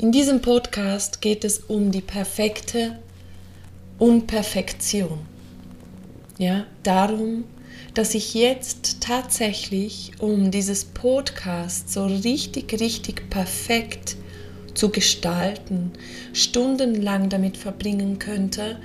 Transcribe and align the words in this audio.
In 0.00 0.12
diesem 0.12 0.40
Podcast 0.40 1.20
geht 1.20 1.44
es 1.44 1.58
um 1.58 1.90
die 1.90 2.00
perfekte 2.00 3.00
Unperfektion. 3.98 5.18
Ja, 6.38 6.66
darum, 6.84 7.42
dass 7.94 8.14
ich 8.14 8.32
jetzt 8.32 9.00
tatsächlich, 9.00 10.12
um 10.20 10.52
dieses 10.52 10.84
Podcast 10.84 11.92
so 11.92 12.06
richtig, 12.06 12.80
richtig 12.80 13.28
perfekt 13.28 14.14
zu 14.72 14.90
gestalten, 14.90 15.90
stundenlang 16.32 17.28
damit 17.28 17.56
verbringen 17.56 18.20
könnte, 18.20 18.78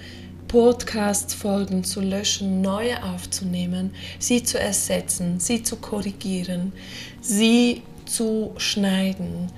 Podcast-Folgen 0.48 1.84
zu 1.84 2.02
löschen, 2.02 2.62
neue 2.62 3.04
aufzunehmen, 3.04 3.92
sie 4.18 4.42
zu 4.42 4.60
ersetzen, 4.60 5.40
sie 5.40 5.62
zu 5.62 5.76
korrigieren, 5.76 6.74
sie 7.22 7.84
zu 8.06 8.56
schneiden, 8.58 9.52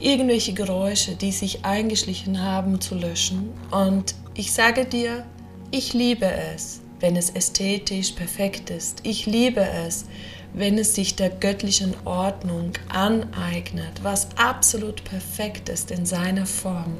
irgendwelche 0.00 0.52
Geräusche, 0.52 1.14
die 1.14 1.32
sich 1.32 1.64
eingeschlichen 1.64 2.42
haben, 2.42 2.80
zu 2.80 2.94
löschen. 2.94 3.50
Und 3.70 4.14
ich 4.34 4.52
sage 4.52 4.84
dir, 4.84 5.24
ich 5.70 5.92
liebe 5.92 6.26
es, 6.26 6.80
wenn 7.00 7.16
es 7.16 7.30
ästhetisch 7.30 8.12
perfekt 8.12 8.70
ist. 8.70 9.00
Ich 9.02 9.26
liebe 9.26 9.60
es, 9.60 10.06
wenn 10.54 10.78
es 10.78 10.94
sich 10.94 11.16
der 11.16 11.30
göttlichen 11.30 11.94
Ordnung 12.04 12.72
aneignet, 12.88 14.02
was 14.02 14.28
absolut 14.36 15.04
perfekt 15.04 15.68
ist 15.68 15.90
in 15.90 16.06
seiner 16.06 16.46
Form. 16.46 16.96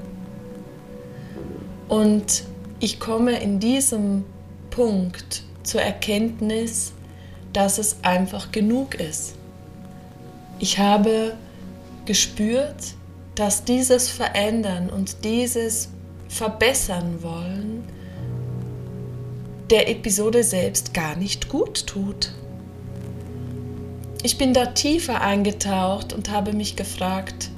Und 1.89 2.45
ich 2.81 3.01
komme 3.01 3.41
in 3.41 3.59
diesem 3.61 4.25
Punkt 4.71 5.43
zur 5.63 5.81
Erkenntnis, 5.81 6.93
dass 7.53 7.79
es 7.79 7.97
einfach 8.03 8.53
genug 8.53 8.95
ist. 8.95 9.35
Ich 10.59 10.79
habe 10.79 11.35
gespürt, 12.09 12.95
dass 13.35 13.65
dieses 13.65 14.09
Verändern 14.09 14.89
und 14.89 15.25
dieses 15.25 15.91
Verbessern 16.29 17.23
wollen 17.23 17.85
der 19.69 19.91
Episode 19.91 20.43
selbst 20.43 20.95
gar 20.95 21.17
nicht 21.17 21.51
gut 21.51 21.87
tut. 21.87 22.33
Ich 24.23 24.39
bin 24.39 24.55
da 24.55 24.65
tiefer 24.65 25.21
eingetaucht 25.21 26.15
und 26.15 26.31
habe 26.31 26.55
mich 26.55 26.77
gefragt, 26.77 27.51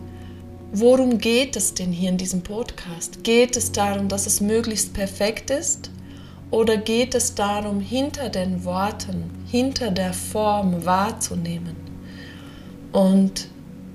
worum 0.72 1.18
geht 1.18 1.54
es 1.54 1.74
denn 1.74 1.92
hier 1.92 2.08
in 2.08 2.18
diesem 2.18 2.42
Podcast? 2.42 3.22
Geht 3.22 3.56
es 3.56 3.70
darum, 3.70 4.08
dass 4.08 4.26
es 4.26 4.40
möglichst 4.40 4.94
perfekt 4.94 5.50
ist? 5.50 5.92
Oder 6.50 6.76
geht 6.76 7.14
es 7.14 7.36
darum, 7.36 7.78
hinter 7.78 8.28
den 8.28 8.64
Worten, 8.64 9.30
hinter 9.48 9.92
der 9.92 10.12
Form 10.12 10.84
wahrzunehmen? 10.84 11.76
Und 12.90 13.46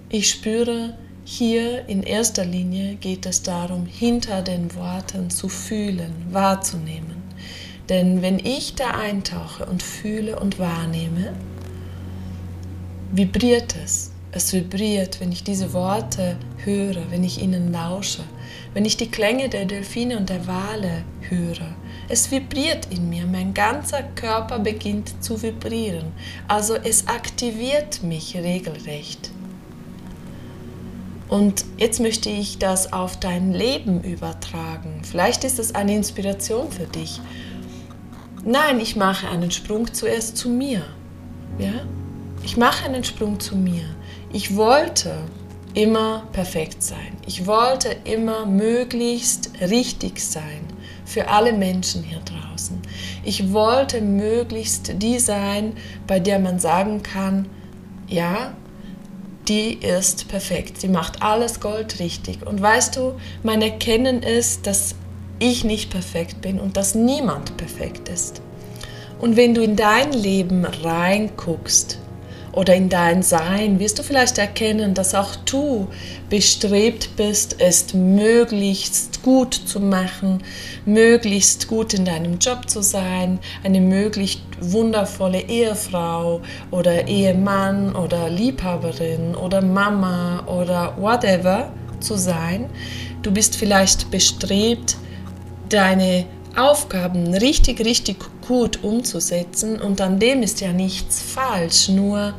ich 0.09 0.29
spüre, 0.29 0.93
hier 1.23 1.89
in 1.89 2.03
erster 2.03 2.45
Linie 2.45 2.95
geht 2.95 3.25
es 3.25 3.41
darum, 3.41 3.87
hinter 3.87 4.43
den 4.43 4.75
Worten 4.75 5.31
zu 5.31 5.49
fühlen, 5.49 6.13
wahrzunehmen. 6.29 7.23
Denn 7.89 8.21
wenn 8.21 8.39
ich 8.39 8.75
da 8.75 8.91
eintauche 8.91 9.65
und 9.65 9.81
fühle 9.81 10.39
und 10.39 10.59
wahrnehme, 10.59 11.33
vibriert 13.11 13.75
es. 13.83 14.11
Es 14.31 14.51
vibriert, 14.53 15.21
wenn 15.21 15.31
ich 15.31 15.43
diese 15.43 15.71
Worte 15.73 16.35
höre, 16.57 17.09
wenn 17.09 17.23
ich 17.23 17.41
ihnen 17.41 17.71
lausche, 17.71 18.23
wenn 18.73 18.83
ich 18.83 18.97
die 18.97 19.09
Klänge 19.09 19.49
der 19.49 19.65
Delfine 19.65 20.17
und 20.17 20.29
der 20.29 20.45
Wale 20.45 21.03
höre. 21.21 21.73
Es 22.09 22.29
vibriert 22.29 22.87
in 22.91 23.09
mir, 23.09 23.25
mein 23.25 23.53
ganzer 23.53 24.03
Körper 24.03 24.59
beginnt 24.59 25.23
zu 25.23 25.41
vibrieren. 25.41 26.11
Also 26.47 26.75
es 26.75 27.07
aktiviert 27.07 28.03
mich 28.03 28.35
regelrecht. 28.35 29.31
Und 31.27 31.65
jetzt 31.77 31.99
möchte 31.99 32.29
ich 32.29 32.59
das 32.59 32.93
auf 32.93 33.19
dein 33.19 33.51
Leben 33.51 34.03
übertragen. 34.03 35.01
Vielleicht 35.03 35.43
ist 35.43 35.59
es 35.59 35.73
eine 35.73 35.95
Inspiration 35.95 36.71
für 36.71 36.85
dich. 36.85 37.19
Nein, 38.43 38.79
ich 38.79 38.95
mache 38.95 39.27
einen 39.27 39.49
Sprung 39.49 39.91
zuerst 39.91 40.37
zu 40.37 40.49
mir. 40.49 40.83
Ja? 41.57 41.73
Ich 42.43 42.57
mache 42.57 42.85
einen 42.85 43.03
Sprung 43.03 43.39
zu 43.39 43.55
mir. 43.55 43.83
Ich 44.31 44.55
wollte 44.55 45.15
immer 45.73 46.27
perfekt 46.31 46.83
sein. 46.83 47.17
Ich 47.25 47.47
wollte 47.47 47.95
immer 48.03 48.45
möglichst 48.45 49.51
richtig 49.61 50.19
sein 50.19 50.61
für 51.05 51.27
alle 51.29 51.53
Menschen 51.53 52.03
hier 52.03 52.19
draußen. 52.19 52.81
Ich 53.23 53.51
wollte 53.51 54.01
möglichst 54.01 55.01
die 55.01 55.19
sein, 55.19 55.73
bei 56.05 56.19
der 56.19 56.39
man 56.39 56.59
sagen 56.59 57.01
kann, 57.01 57.47
ja, 58.07 58.53
die 59.47 59.73
ist 59.73 60.27
perfekt. 60.27 60.81
Sie 60.81 60.87
macht 60.87 61.21
alles 61.21 61.59
goldrichtig. 61.59 62.45
Und 62.45 62.61
weißt 62.61 62.95
du, 62.95 63.13
mein 63.43 63.61
Erkennen 63.61 64.23
ist, 64.23 64.67
dass 64.67 64.95
ich 65.39 65.63
nicht 65.63 65.89
perfekt 65.89 66.41
bin 66.41 66.59
und 66.59 66.77
dass 66.77 66.95
niemand 66.95 67.57
perfekt 67.57 68.09
ist. 68.09 68.41
Und 69.19 69.37
wenn 69.37 69.53
du 69.53 69.61
in 69.61 69.75
dein 69.75 70.11
Leben 70.11 70.65
reinguckst, 70.65 71.99
oder 72.55 72.73
in 72.73 72.89
dein 72.89 73.21
Sein 73.21 73.79
wirst 73.79 73.99
du 73.99 74.03
vielleicht 74.03 74.37
erkennen, 74.37 74.93
dass 74.93 75.13
auch 75.13 75.35
du 75.45 75.87
bestrebt 76.29 77.15
bist, 77.17 77.57
es 77.59 77.93
möglichst 77.93 79.21
gut 79.23 79.53
zu 79.53 79.79
machen, 79.79 80.41
möglichst 80.85 81.67
gut 81.67 81.93
in 81.93 82.05
deinem 82.05 82.39
Job 82.39 82.69
zu 82.69 82.81
sein, 82.81 83.39
eine 83.63 83.81
möglichst 83.81 84.41
wundervolle 84.61 85.41
Ehefrau 85.41 86.41
oder 86.71 87.07
Ehemann 87.07 87.95
oder 87.95 88.29
Liebhaberin 88.29 89.35
oder 89.35 89.61
Mama 89.61 90.43
oder 90.47 90.95
whatever 90.97 91.71
zu 91.99 92.15
sein. 92.15 92.69
Du 93.21 93.31
bist 93.31 93.55
vielleicht 93.55 94.11
bestrebt, 94.11 94.97
deine 95.69 96.25
Aufgaben 96.55 97.33
richtig, 97.33 97.81
richtig 97.81 98.17
gut 98.47 98.83
umzusetzen 98.83 99.81
und 99.81 99.99
an 99.99 100.19
dem 100.19 100.41
ist 100.41 100.61
ja 100.61 100.71
nichts 100.71 101.21
falsch, 101.21 101.89
nur 101.89 102.33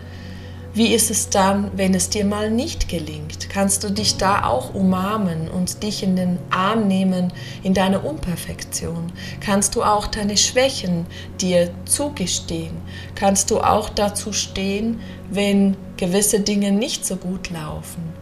wie 0.76 0.92
ist 0.92 1.10
es 1.10 1.31
dann, 1.31 1.70
wenn 1.75 1.94
es 1.94 2.10
dir 2.10 2.26
mal 2.26 2.50
nicht 2.50 2.91
gelingt? 2.91 3.48
Kannst 3.48 3.82
du 3.82 3.88
dich 3.88 4.19
da 4.19 4.44
auch 4.44 4.75
umarmen 4.75 5.48
und 5.48 5.82
dich 5.82 6.03
in 6.03 6.16
den 6.16 6.38
Arm 6.50 6.87
nehmen 6.87 7.32
in 7.62 7.72
deiner 7.72 8.04
Unperfektion? 8.04 9.10
Kannst 9.41 9.75
du 9.75 9.82
auch 9.82 10.06
deine 10.06 10.36
Schwächen 10.36 11.06
dir 11.41 11.70
zugestehen? 11.86 12.76
Kannst 13.15 13.50
du 13.50 13.60
auch 13.60 13.88
dazu 13.88 14.34
stehen, 14.34 15.00
wenn 15.31 15.78
gewisse 15.97 16.41
Dinge 16.41 16.72
nicht 16.72 17.06
so 17.06 17.16
gut 17.16 17.48
laufen? 17.48 18.12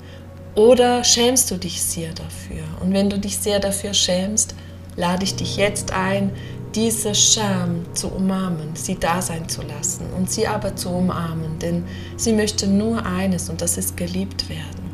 Oder 0.55 1.03
schämst 1.03 1.51
du 1.51 1.57
dich 1.57 1.83
sehr 1.83 2.13
dafür? 2.13 2.63
Und 2.81 2.93
wenn 2.93 3.11
du 3.11 3.19
dich 3.19 3.37
sehr 3.37 3.59
dafür 3.59 3.95
schämst, 3.95 4.55
lade 4.95 5.25
ich 5.25 5.35
dich 5.35 5.57
jetzt 5.57 5.93
ein, 5.93 6.31
diese 6.75 7.15
Scham 7.15 7.85
zu 7.95 8.09
umarmen, 8.09 8.75
sie 8.75 8.97
da 8.99 9.23
sein 9.23 9.49
zu 9.49 9.63
lassen 9.63 10.07
und 10.17 10.31
sie 10.31 10.47
aber 10.47 10.75
zu 10.75 10.89
umarmen, 10.91 11.59
denn 11.61 11.85
sie 12.17 12.33
möchte 12.33 12.67
nur 12.67 13.05
eines 13.07 13.49
und 13.49 13.61
das 13.61 13.79
ist 13.79 13.97
geliebt 13.97 14.49
werden. 14.49 14.85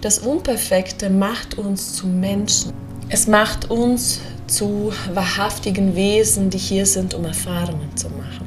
Das 0.00 0.20
Unperfekte 0.20 1.10
macht 1.10 1.58
uns 1.58 1.94
zu 1.94 2.06
Menschen. 2.06 2.72
Es 3.08 3.26
macht 3.26 3.70
uns 3.70 4.20
zu 4.46 4.92
wahrhaftigen 5.12 5.96
Wesen, 5.96 6.50
die 6.50 6.58
hier 6.58 6.86
sind, 6.86 7.14
um 7.14 7.24
Erfahrungen 7.24 7.96
zu 7.96 8.08
machen. 8.10 8.46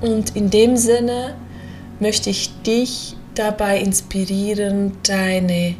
Und 0.00 0.34
in 0.34 0.50
dem 0.50 0.76
Sinne 0.76 1.34
möchte 2.00 2.30
ich 2.30 2.50
dich 2.62 3.16
dabei 3.34 3.80
inspirieren, 3.80 4.92
deine 5.02 5.74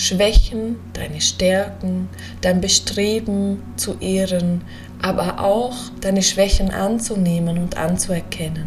Schwächen, 0.00 0.76
deine 0.94 1.20
Stärken, 1.20 2.08
dein 2.40 2.62
Bestreben 2.62 3.62
zu 3.76 3.98
ehren, 4.00 4.62
aber 5.02 5.44
auch 5.44 5.76
deine 6.00 6.22
Schwächen 6.22 6.70
anzunehmen 6.70 7.58
und 7.58 7.76
anzuerkennen. 7.76 8.66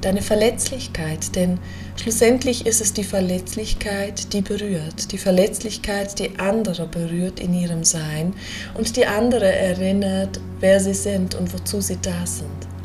Deine 0.00 0.22
Verletzlichkeit, 0.22 1.36
denn 1.36 1.58
schlussendlich 2.00 2.64
ist 2.64 2.80
es 2.80 2.94
die 2.94 3.04
Verletzlichkeit, 3.04 4.32
die 4.32 4.40
berührt, 4.40 5.12
die 5.12 5.18
Verletzlichkeit, 5.18 6.18
die 6.18 6.38
andere 6.38 6.86
berührt 6.86 7.38
in 7.38 7.52
ihrem 7.52 7.84
Sein 7.84 8.32
und 8.74 8.96
die 8.96 9.06
andere 9.06 9.52
erinnert, 9.52 10.40
wer 10.60 10.80
sie 10.80 10.94
sind 10.94 11.34
und 11.34 11.52
wozu 11.52 11.82
sie 11.82 11.98
da 12.00 12.24
sind. 12.24 12.75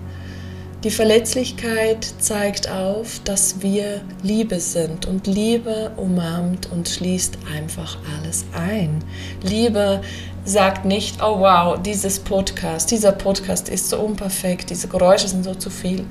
Die 0.83 0.89
Verletzlichkeit 0.89 2.03
zeigt 2.17 2.67
auf, 2.67 3.19
dass 3.23 3.61
wir 3.61 4.01
Liebe 4.23 4.59
sind 4.59 5.05
und 5.05 5.27
Liebe 5.27 5.91
umarmt 5.95 6.71
und 6.71 6.89
schließt 6.89 7.37
einfach 7.55 7.99
alles 8.17 8.45
ein. 8.55 9.03
Liebe 9.43 10.01
sagt 10.43 10.85
nicht, 10.85 11.21
oh 11.21 11.39
wow, 11.39 11.79
dieses 11.79 12.17
Podcast, 12.17 12.89
dieser 12.89 13.11
Podcast 13.11 13.69
ist 13.69 13.89
so 13.89 13.99
unperfekt, 13.99 14.71
diese 14.71 14.87
Geräusche 14.87 15.27
sind 15.27 15.43
so 15.43 15.53
zu 15.53 15.69
viel. 15.69 16.03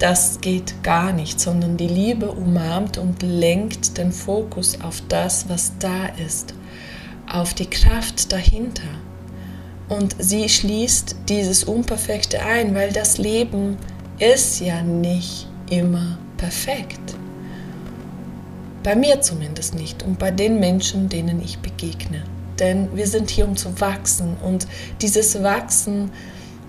Das 0.00 0.40
geht 0.40 0.82
gar 0.82 1.12
nicht, 1.12 1.38
sondern 1.38 1.76
die 1.76 1.86
Liebe 1.86 2.32
umarmt 2.32 2.98
und 2.98 3.22
lenkt 3.22 3.96
den 3.96 4.10
Fokus 4.10 4.80
auf 4.82 5.04
das, 5.08 5.48
was 5.48 5.70
da 5.78 6.06
ist, 6.26 6.52
auf 7.32 7.54
die 7.54 7.70
Kraft 7.70 8.32
dahinter. 8.32 8.82
Und 9.88 10.16
sie 10.18 10.48
schließt 10.48 11.14
dieses 11.28 11.62
Unperfekte 11.62 12.40
ein, 12.42 12.74
weil 12.74 12.92
das 12.92 13.18
Leben 13.18 13.76
ist 14.20 14.60
ja 14.60 14.82
nicht 14.82 15.48
immer 15.70 16.18
perfekt. 16.36 17.00
Bei 18.82 18.94
mir 18.94 19.20
zumindest 19.20 19.74
nicht 19.74 20.02
und 20.02 20.18
bei 20.18 20.30
den 20.30 20.60
Menschen, 20.60 21.08
denen 21.08 21.42
ich 21.42 21.58
begegne. 21.58 22.22
Denn 22.58 22.94
wir 22.94 23.06
sind 23.06 23.30
hier, 23.30 23.46
um 23.46 23.56
zu 23.56 23.80
wachsen. 23.80 24.36
Und 24.42 24.66
dieses 25.00 25.42
Wachsen 25.42 26.10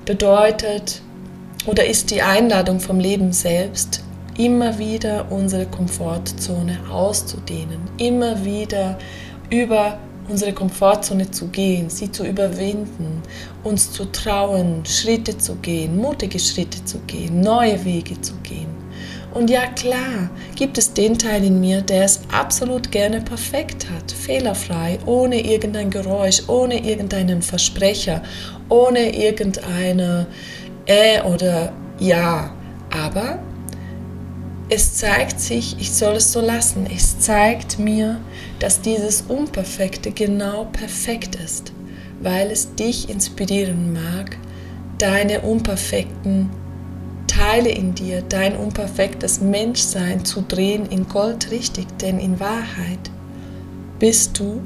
bedeutet 0.06 1.02
oder 1.66 1.86
ist 1.86 2.10
die 2.10 2.22
Einladung 2.22 2.80
vom 2.80 3.00
Leben 3.00 3.34
selbst, 3.34 4.04
immer 4.38 4.80
wieder 4.80 5.32
unsere 5.32 5.66
Komfortzone 5.66 6.80
auszudehnen, 6.90 7.82
immer 7.98 8.44
wieder 8.44 8.98
über 9.50 10.00
unsere 10.32 10.54
Komfortzone 10.54 11.30
zu 11.30 11.48
gehen, 11.48 11.90
sie 11.90 12.12
zu 12.12 12.26
überwinden, 12.26 13.22
uns 13.64 13.92
zu 13.92 14.06
trauen, 14.06 14.86
Schritte 14.86 15.38
zu 15.38 15.56
gehen, 15.56 15.98
mutige 15.98 16.40
Schritte 16.40 16.84
zu 16.86 17.00
gehen, 17.00 17.42
neue 17.42 17.84
Wege 17.84 18.20
zu 18.22 18.34
gehen. 18.44 18.82
Und 19.34 19.50
ja 19.50 19.68
klar, 19.68 20.30
gibt 20.56 20.78
es 20.78 20.94
den 20.94 21.18
Teil 21.18 21.44
in 21.44 21.60
mir, 21.60 21.82
der 21.82 22.04
es 22.04 22.22
absolut 22.34 22.92
gerne 22.92 23.22
perfekt 23.22 23.88
hat, 23.90 24.12
fehlerfrei, 24.12 25.00
ohne 25.06 25.40
irgendein 25.40 25.90
Geräusch, 25.90 26.44
ohne 26.48 26.86
irgendeinen 26.86 27.42
Versprecher, 27.42 28.22
ohne 28.68 29.16
irgendeine 29.16 30.28
äh 30.86 31.22
oder 31.22 31.72
ja. 32.00 32.52
Aber 32.92 33.40
es 34.72 34.94
zeigt 34.94 35.42
sich, 35.42 35.76
ich 35.80 35.92
soll 35.92 36.14
es 36.14 36.32
so 36.32 36.40
lassen, 36.40 36.88
es 36.90 37.20
zeigt 37.20 37.78
mir, 37.78 38.22
dass 38.60 38.80
dieses 38.80 39.22
Unperfekte 39.24 40.12
genau 40.12 40.64
perfekt 40.72 41.36
ist, 41.36 41.74
weil 42.22 42.50
es 42.50 42.74
dich 42.76 43.10
inspirieren 43.10 43.92
mag, 43.92 44.38
deine 44.98 45.42
unperfekten 45.42 46.50
Teile 47.28 47.68
in 47.68 47.96
dir, 47.96 48.22
dein 48.22 48.56
unperfektes 48.56 49.42
Menschsein 49.42 50.24
zu 50.24 50.42
drehen 50.42 50.86
in 50.86 51.06
Gold 51.06 51.52
richtig, 51.52 51.88
denn 51.98 52.18
in 52.18 52.40
Wahrheit 52.40 53.12
bist 54.00 54.40
du 54.40 54.62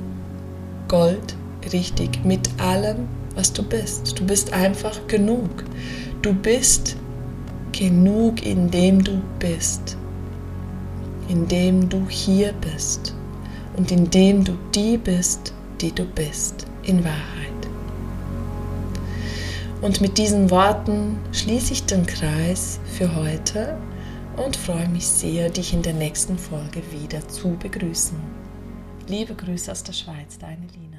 Gold 0.87 1.35
richtig 1.73 2.23
mit 2.23 2.47
allem, 2.59 3.07
was 3.33 3.51
du 3.51 3.63
bist. 3.63 4.19
Du 4.19 4.23
bist 4.23 4.53
einfach 4.53 5.07
genug. 5.07 5.63
Du 6.21 6.31
bist 6.31 6.95
genug, 7.77 8.45
indem 8.45 9.03
du 9.03 9.21
bist, 9.39 9.97
indem 11.27 11.89
du 11.89 12.07
hier 12.07 12.53
bist 12.53 13.13
und 13.75 13.91
indem 13.91 14.43
du 14.43 14.53
die 14.73 14.97
bist, 14.97 15.53
die 15.81 15.91
du 15.91 16.05
bist, 16.05 16.65
in 16.83 17.03
Wahrheit. 17.03 17.21
Und 19.81 19.99
mit 20.01 20.17
diesen 20.17 20.49
Worten 20.49 21.17
schließe 21.33 21.73
ich 21.73 21.85
den 21.85 22.05
Kreis 22.05 22.79
für 22.85 23.13
heute 23.13 23.77
und 24.37 24.55
freue 24.55 24.87
mich 24.89 25.05
sehr, 25.05 25.49
dich 25.49 25.73
in 25.73 25.81
der 25.81 25.93
nächsten 25.93 26.37
Folge 26.37 26.81
wieder 26.91 27.27
zu 27.27 27.57
begrüßen. 27.57 28.17
Liebe 29.07 29.35
Grüße 29.35 29.71
aus 29.71 29.83
der 29.83 29.93
Schweiz, 29.93 30.37
deine 30.39 30.65
Lina. 30.73 30.95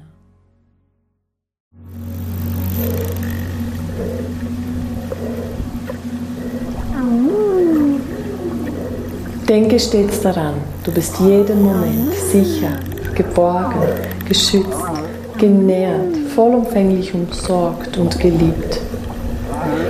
Denke 9.47 9.79
stets 9.79 10.19
daran, 10.19 10.55
du 10.83 10.91
bist 10.91 11.19
jeden 11.19 11.63
Moment 11.63 12.13
sicher, 12.13 12.71
geborgen, 13.15 13.81
geschützt, 14.27 14.83
genährt, 15.37 16.17
vollumfänglich 16.35 17.13
umsorgt 17.13 17.97
und 17.97 18.19
geliebt. 18.19 18.81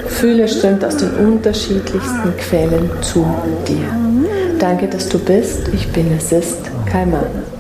Fühle 0.06 0.48
strömt 0.48 0.86
aus 0.86 0.98
den 0.98 1.10
unterschiedlichsten 1.10 2.38
Quellen 2.38 2.90
zu 3.02 3.26
dir. 3.68 4.58
Danke, 4.60 4.88
dass 4.88 5.10
du 5.10 5.18
bist. 5.18 5.70
Ich 5.74 5.92
bin, 5.92 6.12
es 6.16 6.32
ist 6.32 6.60
Kaimana. 6.86 7.57